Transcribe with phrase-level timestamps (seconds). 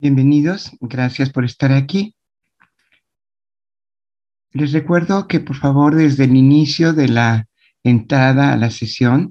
[0.00, 2.14] Bienvenidos, gracias por estar aquí.
[4.52, 7.48] Les recuerdo que por favor desde el inicio de la
[7.82, 9.28] entrada a la sesión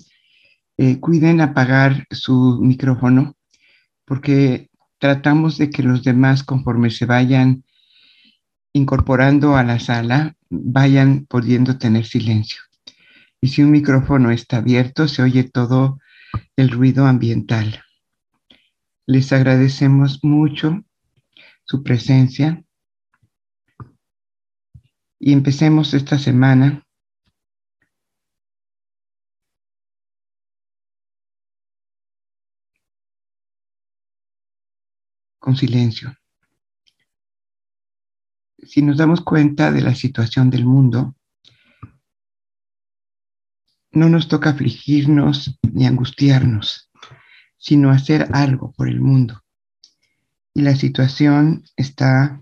[0.75, 3.38] eh, cuiden apagar su micrófono
[4.03, 4.67] porque
[4.98, 7.63] tratamos de que los demás conforme se vayan
[8.73, 12.59] incorporando a la sala vayan pudiendo tener silencio.
[13.40, 15.98] Y si un micrófono está abierto se oye todo
[16.57, 17.87] el ruido ambiental.
[19.09, 20.84] Les agradecemos mucho
[21.63, 22.61] su presencia
[25.17, 26.85] y empecemos esta semana
[35.39, 36.13] con silencio.
[38.57, 41.15] Si nos damos cuenta de la situación del mundo,
[43.91, 46.87] no nos toca afligirnos ni angustiarnos
[47.58, 49.44] sino hacer algo por el mundo.
[50.54, 52.41] Y la situación está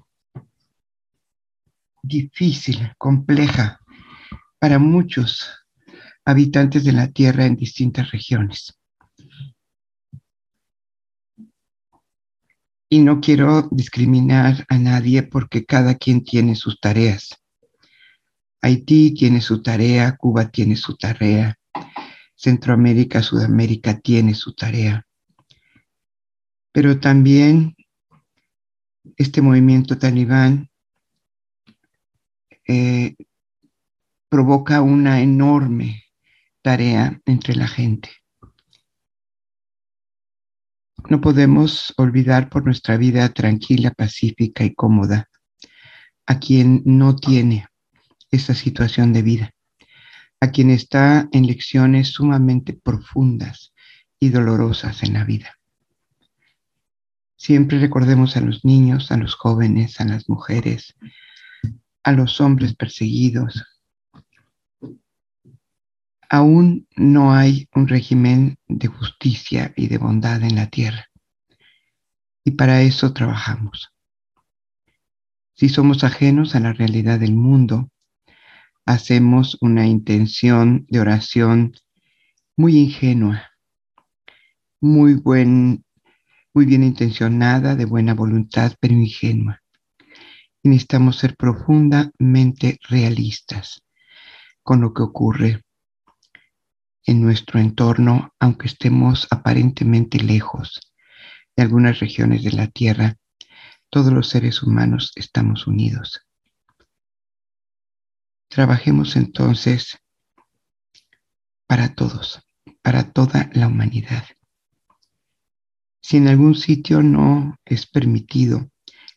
[2.02, 3.80] difícil, compleja
[4.60, 5.50] para muchos
[6.24, 8.78] habitantes de la Tierra en distintas regiones.
[12.90, 17.42] Y no quiero discriminar a nadie porque cada quien tiene sus tareas.
[18.62, 21.60] Haití tiene su tarea, Cuba tiene su tarea,
[22.36, 25.05] Centroamérica, Sudamérica tiene su tarea.
[26.76, 27.74] Pero también
[29.16, 30.70] este movimiento talibán
[32.68, 33.16] eh,
[34.28, 36.04] provoca una enorme
[36.62, 38.10] tarea entre la gente.
[41.08, 45.30] No podemos olvidar por nuestra vida tranquila, pacífica y cómoda
[46.26, 47.68] a quien no tiene
[48.32, 49.56] esa situación de vida
[50.42, 53.74] a quien está en lecciones sumamente profundas
[54.20, 55.55] y dolorosas en la vida.
[57.38, 60.96] Siempre recordemos a los niños, a los jóvenes, a las mujeres,
[62.04, 63.64] a los hombres perseguidos.
[66.30, 71.08] Aún no hay un régimen de justicia y de bondad en la tierra.
[72.44, 73.92] Y para eso trabajamos.
[75.54, 77.90] Si somos ajenos a la realidad del mundo,
[78.86, 81.74] hacemos una intención de oración
[82.58, 83.52] muy ingenua,
[84.82, 85.85] muy, buen,
[86.56, 89.62] muy bien intencionada, de buena voluntad, pero ingenua.
[90.64, 93.84] Y necesitamos ser profundamente realistas
[94.64, 95.64] con lo que ocurre
[97.04, 100.94] en nuestro entorno, aunque estemos aparentemente lejos
[101.58, 103.18] de algunas regiones de la Tierra,
[103.90, 106.22] todos los seres humanos estamos unidos.
[108.48, 110.00] Trabajemos entonces
[111.68, 112.42] para todos,
[112.82, 114.24] para toda la humanidad.
[116.08, 118.70] Si en algún sitio no es permitido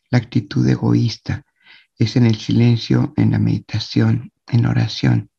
[0.09, 1.45] la actitud egoísta,
[1.99, 5.29] es en el silencio, en la meditación, en la oración,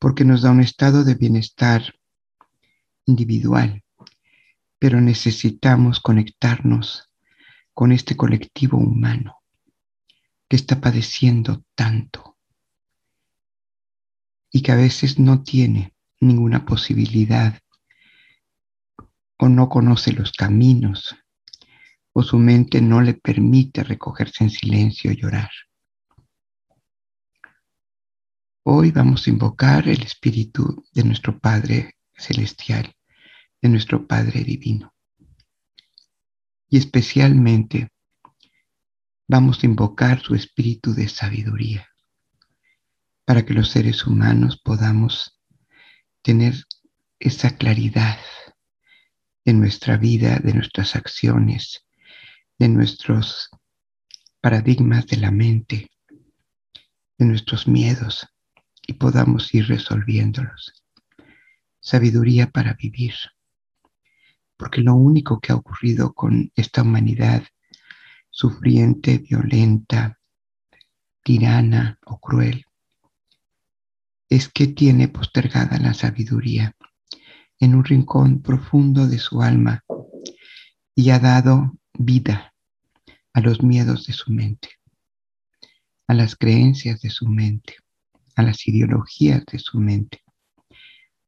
[0.00, 1.94] porque nos da un estado de bienestar
[3.04, 3.84] individual,
[4.80, 7.12] pero necesitamos conectarnos
[7.72, 9.36] con este colectivo humano
[10.48, 12.38] que está padeciendo tanto
[14.50, 17.56] y que a veces no tiene ninguna posibilidad
[19.38, 21.16] o no conoce los caminos
[22.12, 25.50] o su mente no le permite recogerse en silencio y llorar.
[28.62, 32.94] Hoy vamos a invocar el Espíritu de nuestro Padre Celestial,
[33.60, 34.94] de nuestro Padre Divino.
[36.68, 37.90] Y especialmente
[39.28, 41.86] vamos a invocar su Espíritu de sabiduría
[43.26, 45.38] para que los seres humanos podamos
[46.22, 46.54] tener
[47.18, 48.18] esa claridad
[49.46, 51.86] de nuestra vida, de nuestras acciones,
[52.58, 53.48] de nuestros
[54.40, 55.88] paradigmas de la mente,
[57.16, 58.26] de nuestros miedos
[58.88, 60.84] y podamos ir resolviéndolos.
[61.78, 63.14] Sabiduría para vivir.
[64.56, 67.44] Porque lo único que ha ocurrido con esta humanidad
[68.30, 70.18] sufriente, violenta,
[71.22, 72.64] tirana o cruel
[74.28, 76.74] es que tiene postergada la sabiduría
[77.60, 79.84] en un rincón profundo de su alma
[80.94, 82.54] y ha dado vida
[83.32, 84.70] a los miedos de su mente,
[86.06, 87.76] a las creencias de su mente,
[88.34, 90.22] a las ideologías de su mente,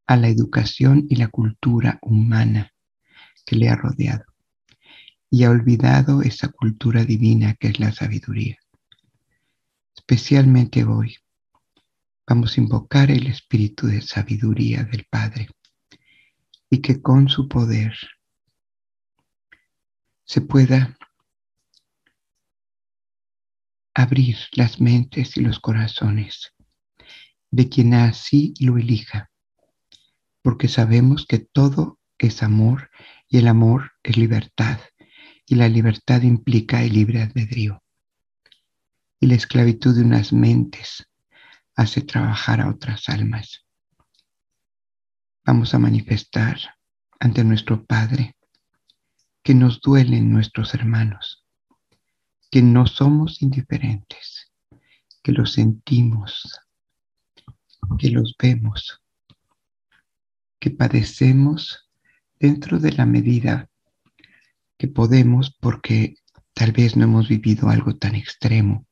[0.07, 2.73] a la educación y la cultura humana
[3.45, 4.25] que le ha rodeado
[5.31, 8.57] y ha olvidado esa cultura divina que es la sabiduría.
[9.95, 11.17] Especialmente hoy,
[12.29, 15.49] Vamos a invocar el espíritu de sabiduría del Padre
[16.71, 17.97] y que con su poder
[20.25, 20.97] se pueda
[23.95, 26.53] abrir las mentes y los corazones
[27.51, 29.31] de quien así lo elija,
[30.43, 32.91] porque sabemos que todo es amor
[33.29, 34.79] y el amor es libertad
[35.47, 37.83] y la libertad implica el libre albedrío.
[39.21, 41.09] Y la esclavitud de unas mentes
[41.75, 43.68] hace trabajar a otras almas.
[45.51, 46.59] Vamos a manifestar
[47.19, 48.37] ante nuestro Padre
[49.43, 51.43] que nos duelen nuestros hermanos,
[52.51, 54.53] que no somos indiferentes,
[55.23, 56.61] que los sentimos,
[57.99, 59.01] que los vemos,
[60.61, 61.89] que padecemos
[62.39, 63.71] dentro de la medida
[64.77, 66.17] que podemos porque
[66.53, 68.87] tal vez no hemos vivido algo tan extremo,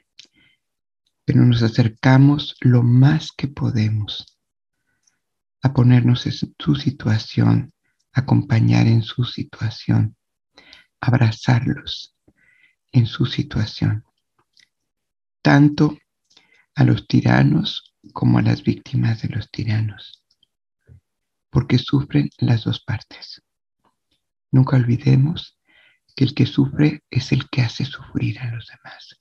[1.27, 4.36] pero nos acercamos lo más que podemos
[5.67, 7.73] a ponernos en su situación,
[8.13, 10.17] acompañar en su situación,
[11.01, 12.15] abrazarlos
[12.93, 14.05] en su situación,
[15.43, 15.99] tanto
[16.77, 20.25] a los tiranos como a las víctimas de los tiranos,
[21.51, 23.43] porque sufren las dos partes.
[24.53, 25.59] Nunca olvidemos
[26.15, 29.19] que el que sufre es el que hace sufrir a los demás.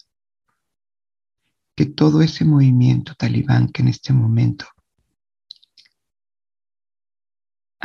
[1.75, 4.67] Que todo ese movimiento talibán que en este momento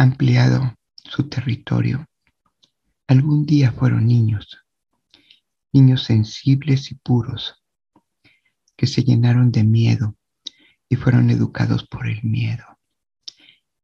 [0.01, 2.07] ampliado su territorio,
[3.07, 4.59] algún día fueron niños,
[5.73, 7.63] niños sensibles y puros,
[8.79, 10.17] que se llenaron de miedo
[10.89, 12.65] y fueron educados por el miedo.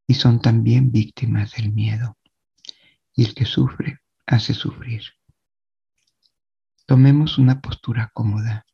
[0.07, 2.17] Y son también víctimas del miedo.
[3.13, 5.03] Y el que sufre hace sufrir.
[6.87, 8.65] Tomemos una postura cómoda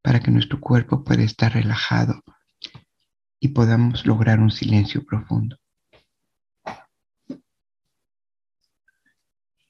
[0.00, 2.22] para que nuestro cuerpo pueda estar relajado
[3.38, 5.58] y podamos lograr un silencio profundo.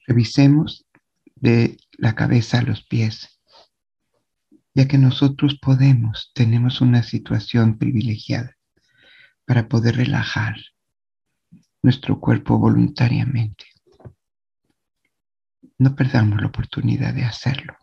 [0.09, 0.85] Revisemos
[1.35, 3.39] de la cabeza a los pies,
[4.73, 8.57] ya que nosotros podemos, tenemos una situación privilegiada
[9.45, 10.55] para poder relajar
[11.81, 13.65] nuestro cuerpo voluntariamente
[15.79, 17.77] no perdamos la oportunidad de hacerlo.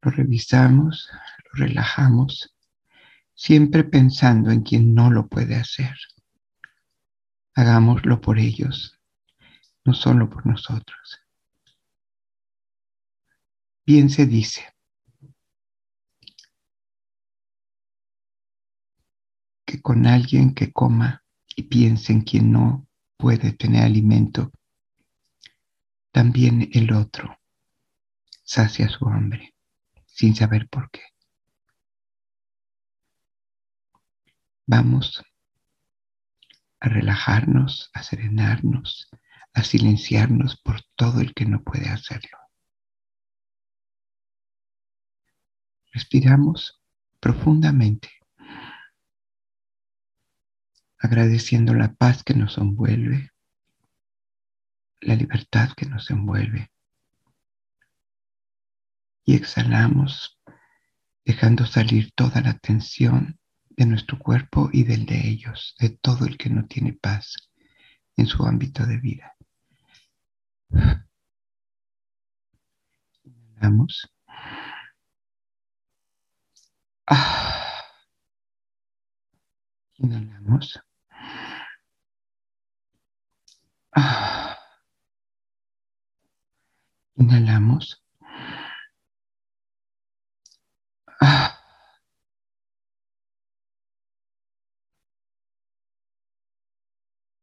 [0.00, 1.10] Lo revisamos,
[1.52, 2.54] lo relajamos,
[3.34, 5.94] siempre pensando en quien no lo puede hacer.
[7.54, 8.98] Hagámoslo por ellos,
[9.84, 11.20] no solo por nosotros.
[13.86, 14.74] Bien se dice
[19.66, 21.22] que con alguien que coma
[21.54, 22.86] y piense en quien no
[23.16, 24.50] puede tener alimento,
[26.10, 27.38] también el otro
[28.42, 29.54] sacia su hambre
[30.06, 31.02] sin saber por qué.
[34.66, 35.22] Vamos
[36.80, 39.10] a relajarnos, a serenarnos,
[39.54, 42.38] a silenciarnos por todo el que no puede hacerlo.
[45.92, 46.82] Respiramos
[47.20, 48.10] profundamente,
[50.98, 53.34] agradeciendo la paz que nos envuelve
[55.04, 56.70] la libertad que nos envuelve.
[59.24, 60.38] Y exhalamos
[61.24, 66.36] dejando salir toda la tensión de nuestro cuerpo y del de ellos, de todo el
[66.36, 67.34] que no tiene paz
[68.16, 69.33] en su ámbito de vida.
[73.24, 74.08] Inhalamos.
[77.06, 77.82] Ah.
[79.98, 80.78] Inhalamos.
[83.96, 84.58] Ah.
[87.16, 88.02] Inhalamos.
[91.20, 91.58] Ah.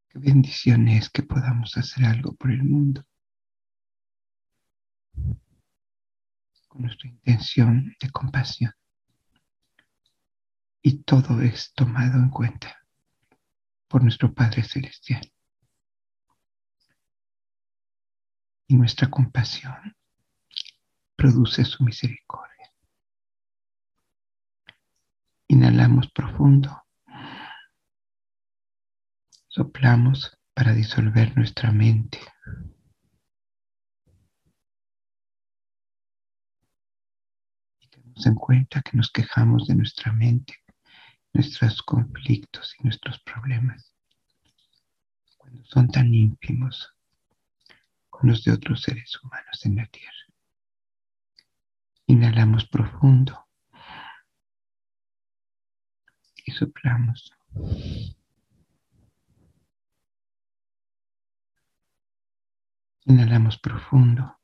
[0.10, 3.04] Qué bendición es que podamos hacer algo por el mundo
[6.72, 8.74] con nuestra intención de compasión.
[10.82, 12.78] Y todo es tomado en cuenta
[13.90, 15.22] por nuestro Padre Celestial.
[18.72, 19.98] y nuestra compasión
[21.18, 22.72] produce su misericordia.
[25.50, 26.82] Inhalamos profundo.
[29.50, 32.20] Soplamos para disolver nuestra mente.
[38.22, 40.54] Y tenemos en cuenta que nos quejamos de nuestra mente,
[41.34, 43.94] nuestros conflictos y nuestros problemas,
[45.38, 46.94] cuando son tan ínfimos
[48.22, 50.12] los de otros seres humanos en la tierra.
[52.06, 53.48] Inhalamos profundo
[56.46, 57.34] y soplamos.
[63.06, 64.38] Inhalamos profundo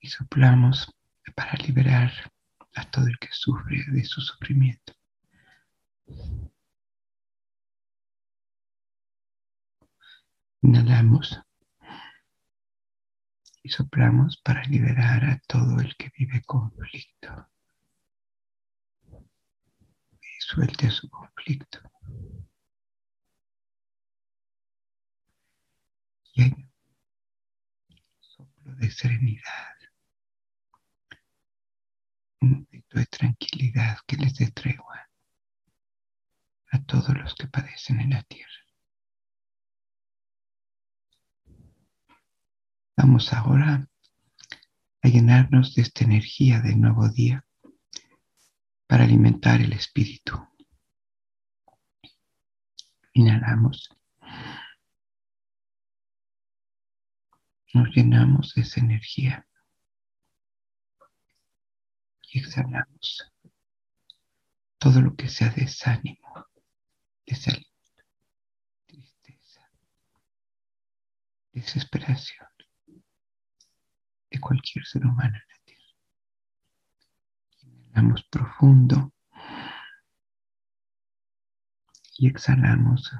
[0.00, 0.97] Y soplamos
[1.32, 2.12] para liberar
[2.74, 4.92] a todo el que sufre de su sufrimiento.
[10.62, 11.40] Inhalamos
[13.62, 17.48] y soplamos para liberar a todo el que vive conflicto.
[20.20, 21.80] Y suelte su conflicto.
[26.34, 26.54] Y
[28.20, 29.77] soplo de serenidad,
[32.40, 35.08] un momento de tranquilidad que les dé tregua
[36.70, 38.52] a todos los que padecen en la tierra.
[42.96, 43.88] Vamos ahora
[45.02, 47.44] a llenarnos de esta energía del nuevo día
[48.86, 50.36] para alimentar el espíritu.
[53.12, 53.90] Inhalamos.
[57.74, 59.46] Nos llenamos de esa energía
[62.34, 63.32] exhalamos
[64.78, 66.46] todo lo que sea desánimo,
[67.26, 68.04] desaliento,
[68.86, 69.68] tristeza,
[71.52, 72.48] desesperación
[74.30, 75.84] de cualquier ser humano en la tierra.
[77.62, 79.12] Inhalamos profundo
[82.18, 83.12] y exhalamos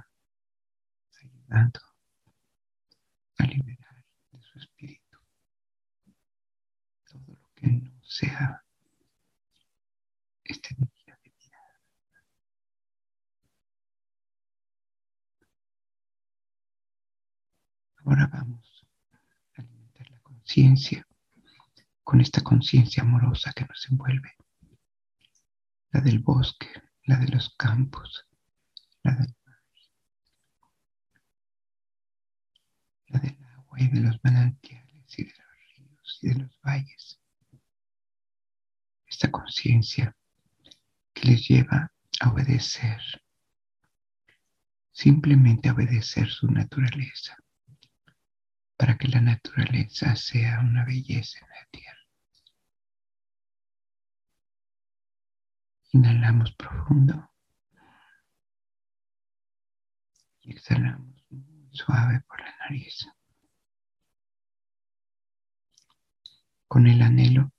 [1.21, 1.81] ayudando
[3.38, 5.19] a liberar de su espíritu
[7.05, 8.62] todo lo que no sea
[10.49, 11.59] esta energía de vida.
[18.05, 18.87] Ahora vamos
[19.57, 21.07] a alimentar la conciencia
[22.02, 24.35] con esta conciencia amorosa que nos envuelve,
[25.90, 26.69] la del bosque,
[27.05, 28.26] la de los campos,
[29.02, 29.62] la del mar,
[33.09, 37.21] la del agua y de los manantiales y de los ríos y de los valles.
[39.07, 40.17] Esta conciencia
[41.18, 43.00] que les lleva a obedecer,
[44.92, 47.37] simplemente obedecer su naturaleza,
[48.76, 51.98] para que la naturaleza sea una belleza en la tierra.
[55.92, 57.30] Inhalamos profundo
[60.42, 61.25] y exhalamos
[61.72, 63.08] suave por la nariz.
[66.68, 67.50] Con el anhelo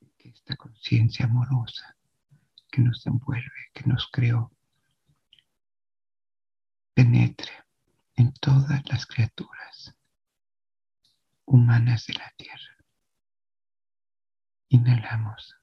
[0.00, 1.96] de que esta conciencia amorosa
[2.72, 4.50] que nos envuelve, que nos creó,
[6.94, 7.52] penetre
[8.16, 9.94] en todas las criaturas
[11.44, 12.76] humanas de la tierra.
[14.68, 15.54] Inhalamos.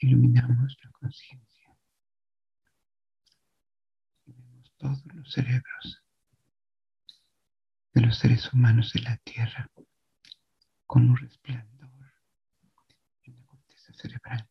[0.00, 1.76] Iluminamos la conciencia.
[4.24, 6.02] Vemos todos los cerebros
[7.92, 9.70] de los seres humanos de la tierra
[10.86, 11.75] con un resplandor
[14.06, 14.48] cerebral.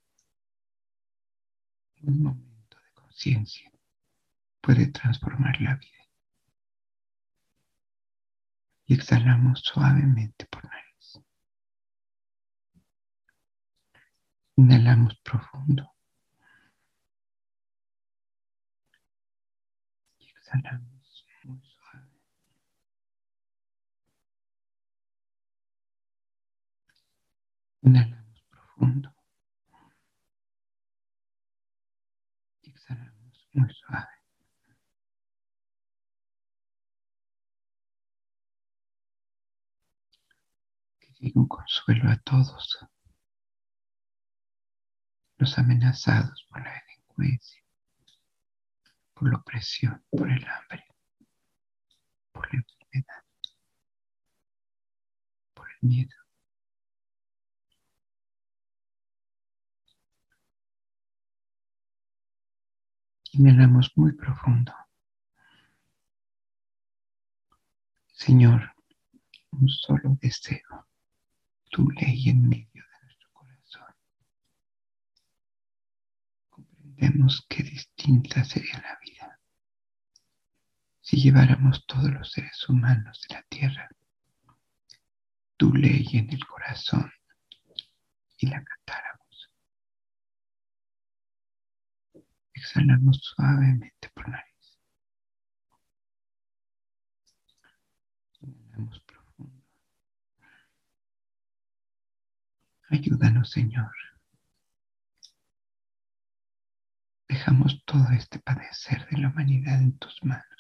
[2.02, 3.72] Un momento de conciencia
[4.62, 5.92] puede transformar la vida.
[8.88, 11.20] Y exhalamos suavemente por nariz.
[14.58, 15.92] Inhalamos profundo.
[20.20, 22.10] Y exhalamos muy suave.
[27.82, 29.15] Inhalamos profundo.
[33.56, 34.08] Muy suave.
[41.00, 42.86] Que llegue un consuelo a todos
[45.38, 47.64] los amenazados por la delincuencia,
[49.14, 50.86] por la opresión, por el hambre,
[52.32, 53.24] por la enfermedad,
[55.54, 56.25] por el miedo.
[63.38, 64.74] Inhalamos muy profundo.
[68.12, 68.74] Señor,
[69.52, 70.88] un solo deseo,
[71.70, 73.96] tu ley en medio de nuestro corazón.
[76.50, 79.40] Comprendemos qué distinta sería la vida
[81.02, 83.90] si lleváramos todos los seres humanos de la tierra
[85.58, 87.12] tu ley en el corazón
[88.38, 89.15] y la cantáramos.
[92.56, 94.80] Exhalamos suavemente por nariz.
[98.42, 99.64] Inhalamos profundo.
[102.90, 103.94] Ayúdanos, Señor.
[107.28, 110.56] Dejamos todo este padecer de la humanidad en tus manos.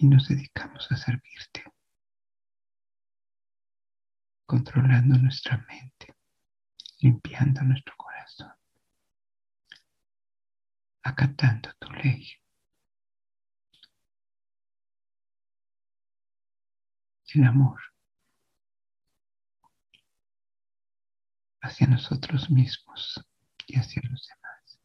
[0.00, 1.62] y nos dedicamos a servirte,
[4.46, 6.14] controlando nuestra mente,
[7.00, 8.50] limpiando nuestro corazón,
[11.02, 12.26] acatando tu ley.
[17.34, 17.80] El amor
[21.62, 23.24] hacia nosotros mismos
[23.66, 24.78] y hacia los demás.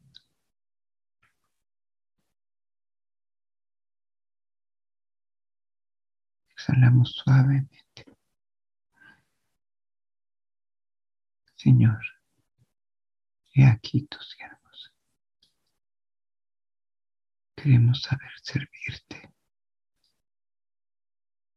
[6.51, 8.05] Exhalamos suavemente.
[11.55, 11.99] Señor,
[13.53, 14.54] he aquí tus siervos.
[17.55, 19.29] Queremos saber servirte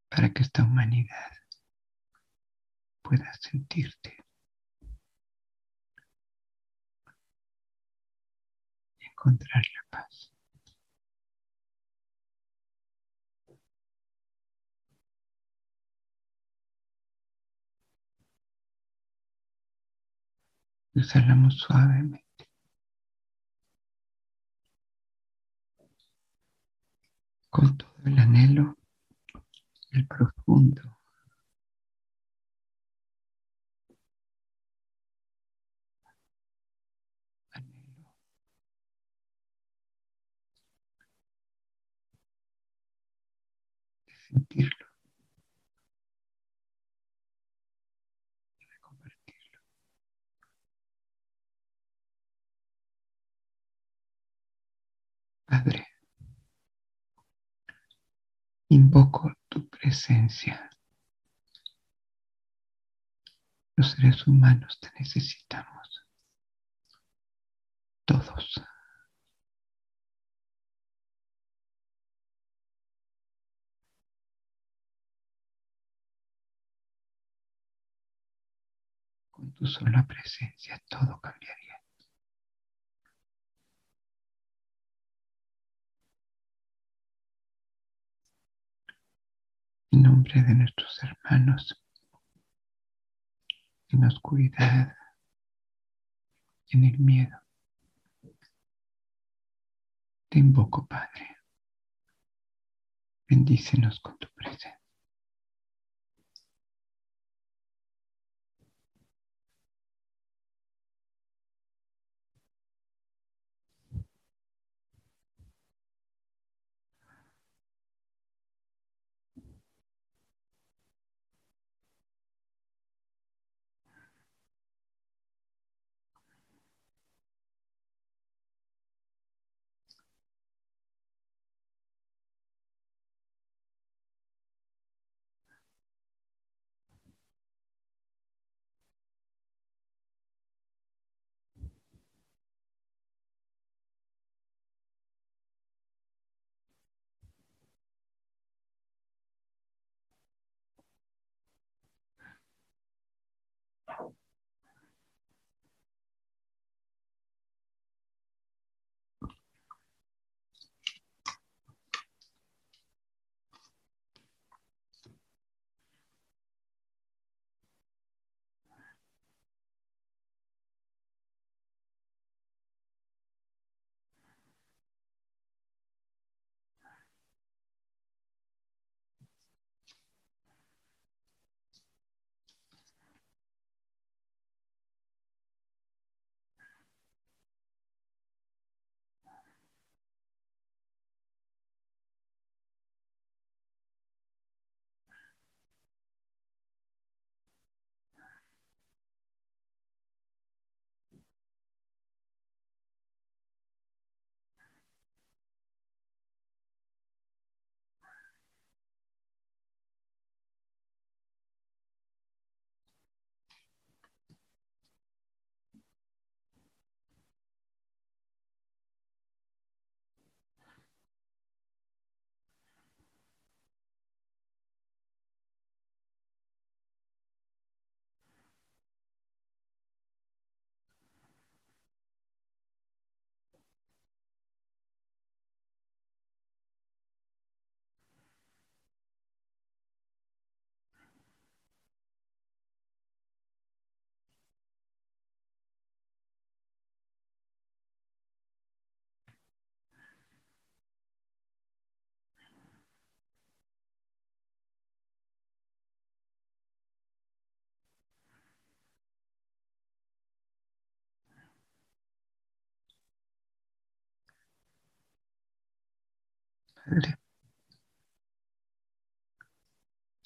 [0.09, 1.33] para que esta humanidad
[3.02, 4.17] pueda sentirte
[9.00, 10.31] encontrar la paz.
[21.50, 22.27] Suavemente.
[27.58, 28.76] Con todo el anhelo,
[29.90, 31.00] el profundo
[44.28, 44.86] sentirlo
[48.60, 49.60] y de compartirlo.
[55.47, 55.86] Padre,
[58.69, 60.71] invoco tu presencia.
[63.76, 66.04] Los seres humanos te necesitamos.
[68.04, 68.61] Todos.
[79.31, 81.57] Con tu sola presencia todo cambiaría.
[89.99, 91.76] En nombre de nuestros hermanos,
[93.89, 94.97] en la oscuridad,
[96.71, 97.37] en el miedo,
[100.28, 101.39] te invoco, Padre.
[103.28, 104.77] Bendícenos con tu presencia.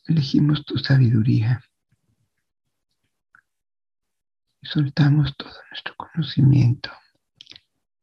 [0.06, 1.60] Elegimos tu sabiduría
[4.60, 6.90] y soltamos todo nuestro conocimiento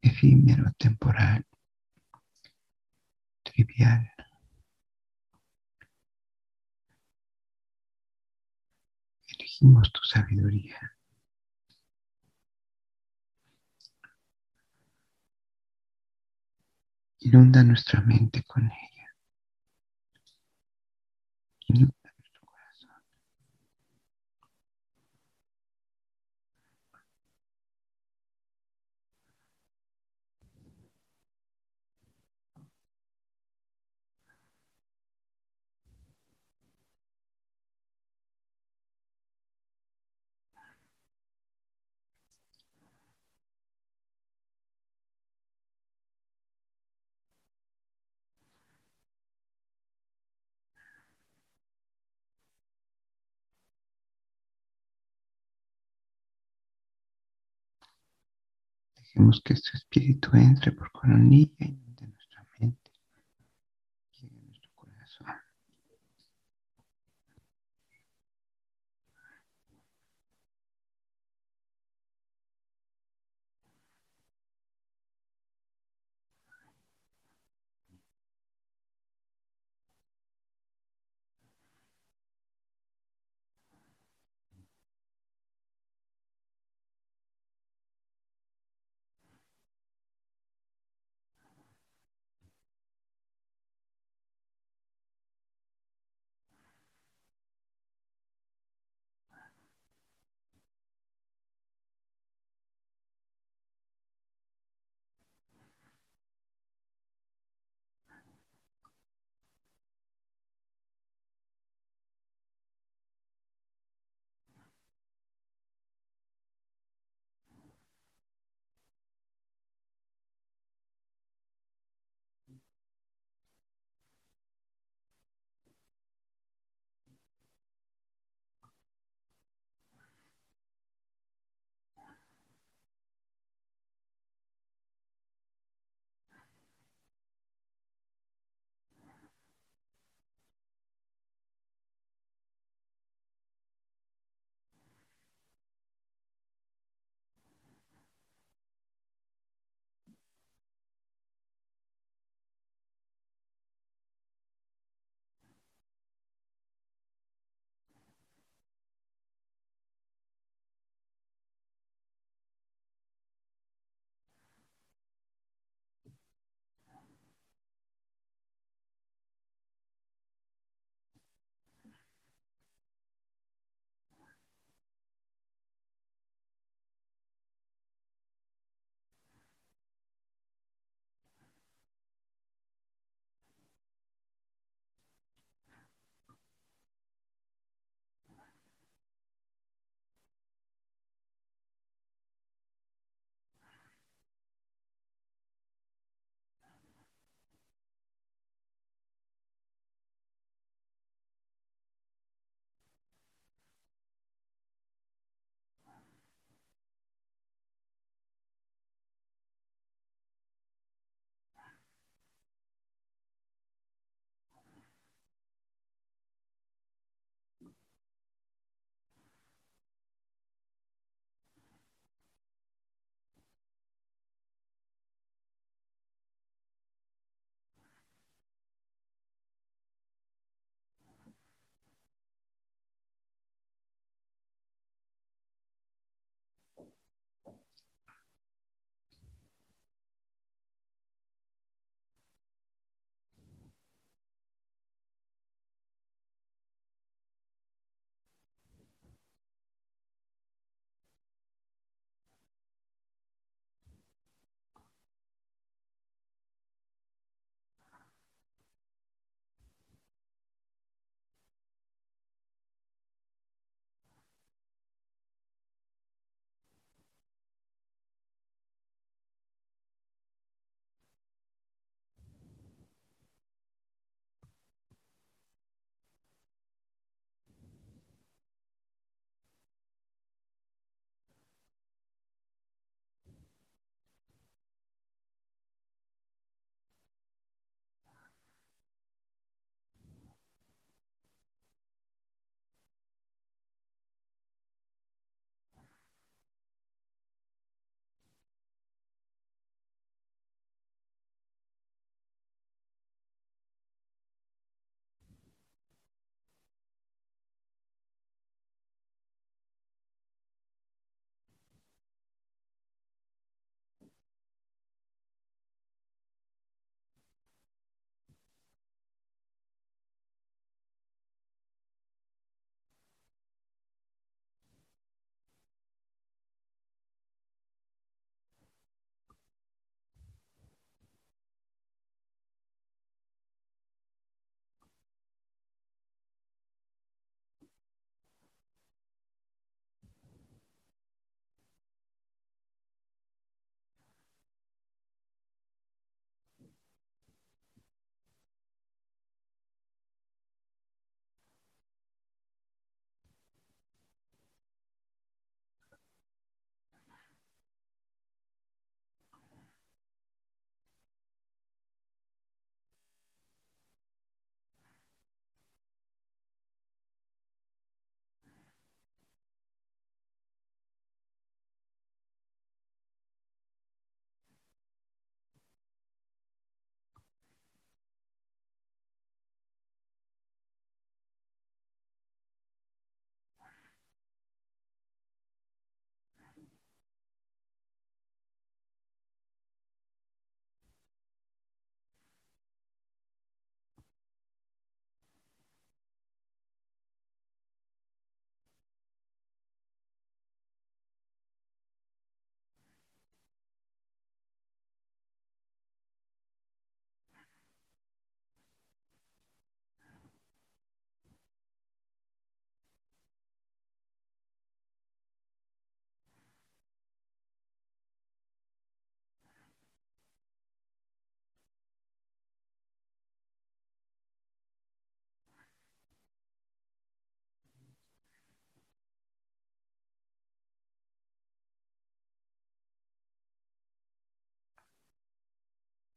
[0.02, 1.46] efímero, temporal,
[3.42, 4.10] trivial.
[9.26, 10.99] Elegimos tu sabiduría.
[17.20, 19.14] Inunda nuestra mente con ella.
[59.10, 61.66] Dejemos que este espíritu entre por coronilla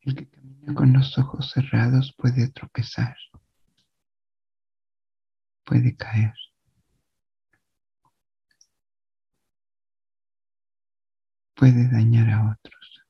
[0.05, 3.17] El que camina con los ojos cerrados puede tropezar,
[5.65, 6.33] puede caer.
[11.63, 13.01] puede dañar a otros.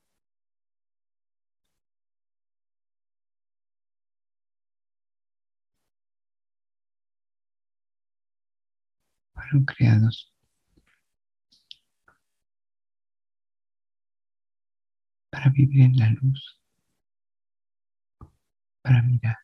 [9.34, 10.32] Fueron creados
[15.30, 16.60] para vivir en la luz,
[18.84, 19.38] para mirar.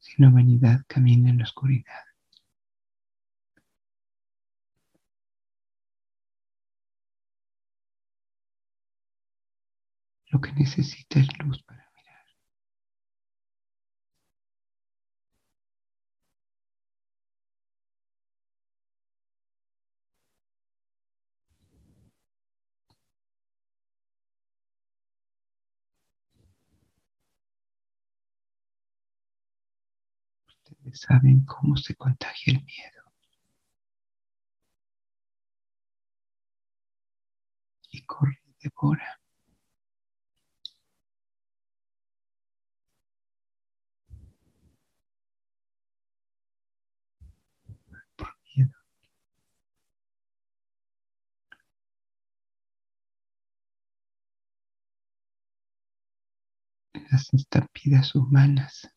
[0.00, 2.09] Si la humanidad camina en la oscuridad.
[10.30, 12.24] Lo que necesita es luz para mirar.
[30.48, 33.02] Ustedes saben cómo se contagia el miedo.
[37.92, 39.19] Y corre devora.
[57.10, 58.88] Las estampidas humanas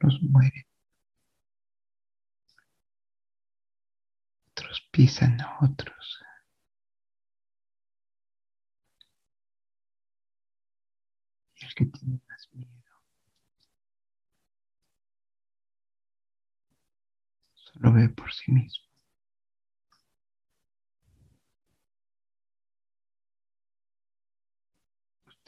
[0.00, 0.64] los mueren.
[4.50, 6.22] Otros pisan a otros.
[11.56, 12.84] Y el que tiene más miedo
[17.54, 18.83] solo ve por sí mismo.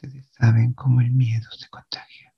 [0.07, 2.33] Ustedes saben cómo el miedo se contagia.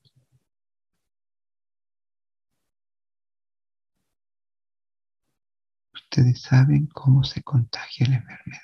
[5.93, 8.63] Ustedes saben cómo se contagia la enfermedad.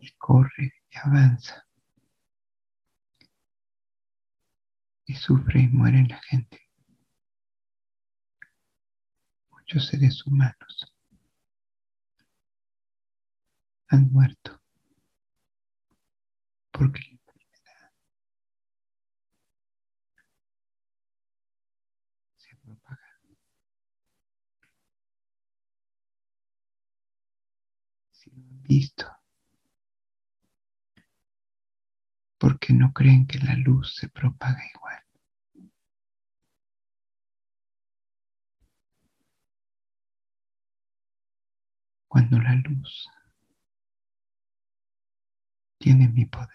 [0.00, 1.64] Y corre y avanza.
[5.06, 6.68] Y sufre y muere la gente.
[9.52, 10.91] Muchos seres humanos
[13.92, 14.60] han muerto
[16.70, 17.92] porque la enfermedad
[22.36, 23.20] se propaga.
[28.10, 29.06] Si lo han visto,
[32.38, 35.02] porque no creen que la luz se propaga igual.
[42.08, 43.08] Cuando la luz
[45.82, 46.48] tiene mi poder.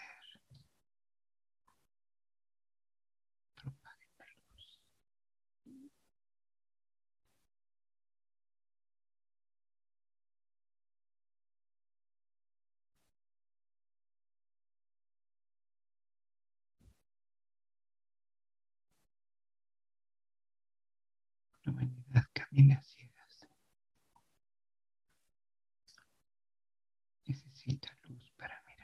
[21.66, 23.46] La humanidad camina a ciegas.
[27.26, 28.78] Necesita luz para mirar.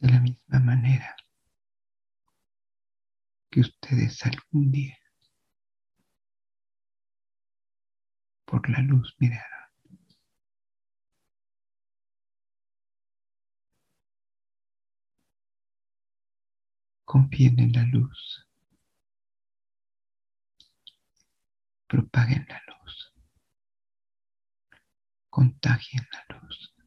[0.00, 1.16] De la misma manera
[3.50, 4.96] que ustedes algún día
[8.44, 9.58] por la luz miraron.
[17.04, 18.46] Confíen en la luz.
[21.86, 23.12] Propaguen la luz.
[25.30, 26.77] Contagien la luz.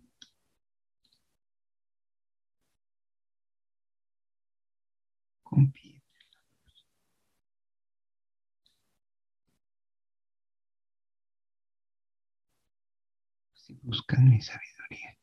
[13.54, 15.18] Si buscan mi sabiduría,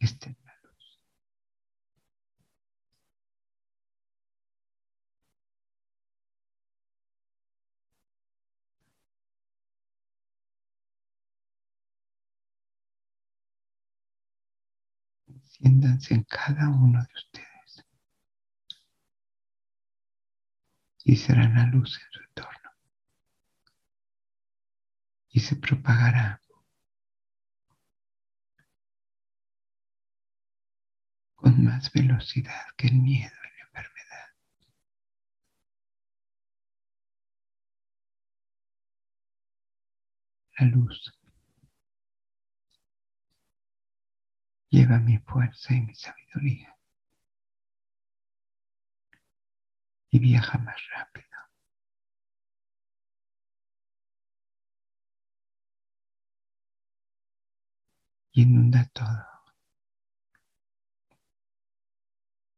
[0.00, 0.34] esta
[15.60, 17.84] enciéndanse en cada uno de ustedes.
[21.04, 22.70] Y serán la luz en su entorno.
[25.30, 26.40] Y se propagará.
[31.34, 34.28] Con más velocidad que el miedo y la enfermedad.
[40.58, 41.21] La luz
[44.72, 46.74] lleva mi fuerza y mi sabiduría
[50.10, 51.26] y viaja más rápido.
[58.32, 59.26] Y inunda todo.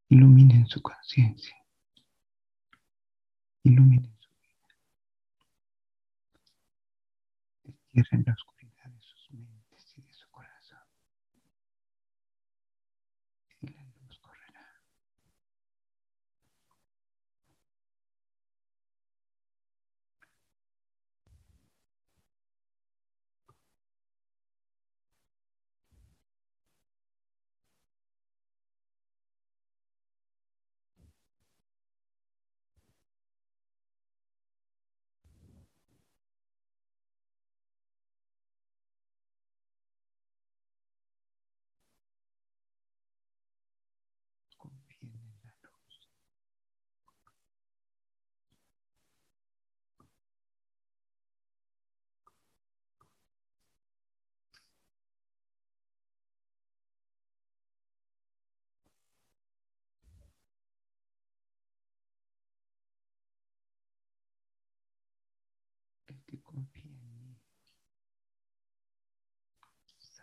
[0.08, 1.56] Iluminen su conciencia.
[3.64, 4.68] Iluminen su vida.
[7.92, 8.04] La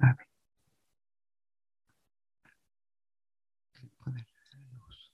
[0.02, 0.28] sabe
[3.84, 5.12] el poder de la luz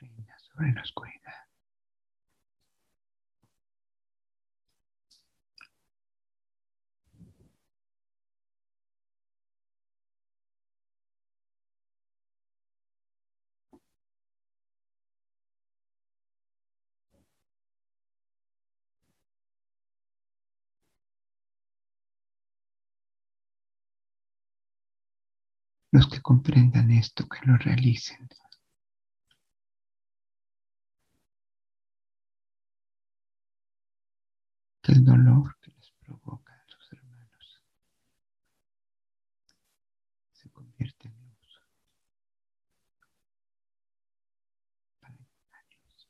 [0.00, 1.27] reina sobre la oscuridad.
[25.90, 28.28] Los que comprendan esto, que lo realicen.
[34.82, 37.62] Que el dolor que les provoca a sus hermanos
[40.32, 41.60] se convierte en luz
[45.00, 46.08] para ayudarlos,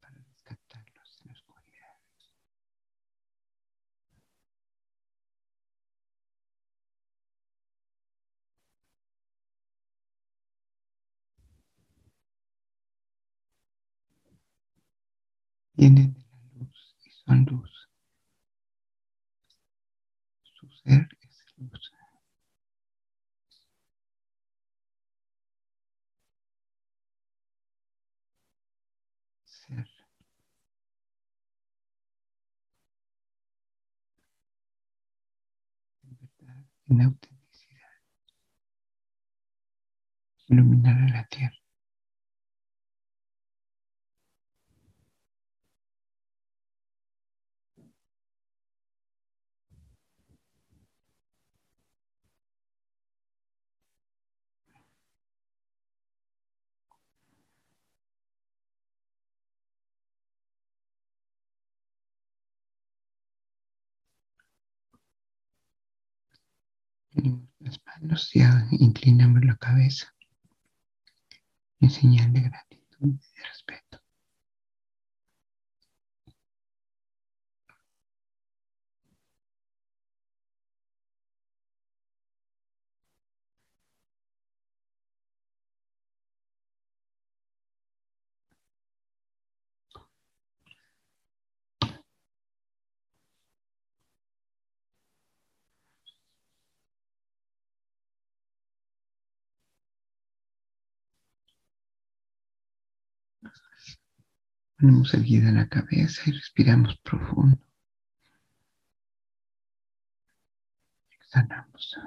[0.00, 1.60] para rescatarlos de la oscuridad.
[15.80, 17.88] Vienen de la luz y son luz.
[20.42, 21.90] Su ser es luz.
[29.46, 29.88] Ser.
[36.04, 37.88] En verdad, en autenticidad.
[40.48, 41.59] Iluminará la tierra.
[67.20, 68.40] Unimos las manos y
[68.82, 70.14] inclinamos la cabeza
[71.80, 73.89] en señal de gratitud y de respeto.
[104.80, 107.58] Ponemos erguida la cabeza y respiramos profundo.
[111.10, 111.98] Exhalamos.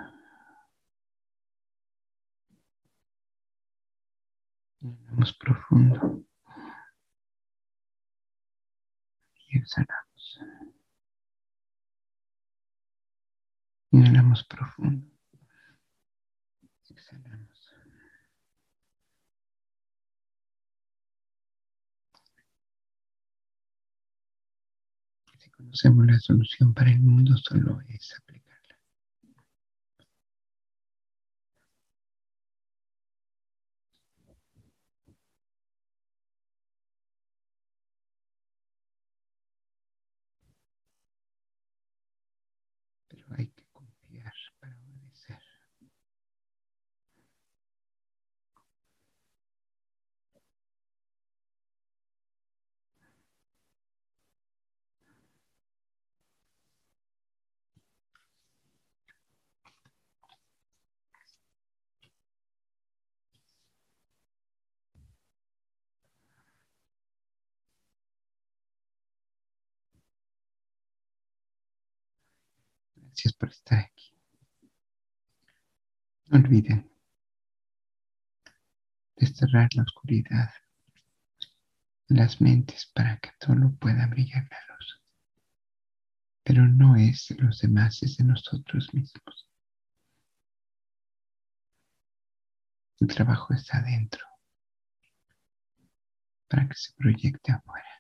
[4.82, 6.26] Inhalamos profundo.
[9.50, 10.40] Y exhalamos.
[13.92, 15.08] Inhalamos profundo.
[16.90, 17.54] Exhalamos.
[25.44, 28.14] Si conocemos la solución para el mundo, solo es
[73.14, 74.12] Gracias por estar aquí.
[76.30, 76.92] No olviden
[79.16, 80.50] desterrar la oscuridad
[82.10, 85.04] en las mentes para que todo pueda brillar la luz.
[86.42, 89.48] Pero no es de los demás, es de nosotros mismos.
[93.00, 94.26] El trabajo está adentro
[96.48, 97.93] para que se proyecte afuera.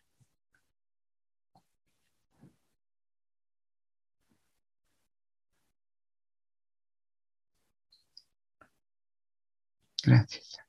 [10.04, 10.62] Gracias.